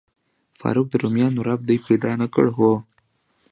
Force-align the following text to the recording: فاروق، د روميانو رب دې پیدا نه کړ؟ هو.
فاروق، 0.59 0.87
د 0.91 0.95
روميانو 1.03 1.45
رب 1.47 1.61
دې 1.69 1.77
پیدا 1.87 2.11
نه 2.21 2.27
کړ؟ 2.33 2.45
هو. 2.57 2.71